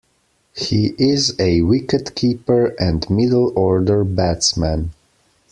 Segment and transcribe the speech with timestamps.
[0.55, 4.93] He is a wicket-keeper and middle-order batsman.